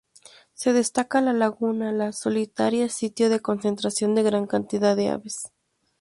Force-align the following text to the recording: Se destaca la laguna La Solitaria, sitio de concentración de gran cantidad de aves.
Se 0.55 0.73
destaca 0.73 1.21
la 1.21 1.31
laguna 1.31 1.91
La 1.91 2.11
Solitaria, 2.11 2.89
sitio 2.89 3.29
de 3.29 3.39
concentración 3.39 4.15
de 4.15 4.23
gran 4.23 4.47
cantidad 4.47 4.95
de 4.95 5.09
aves. 5.09 5.51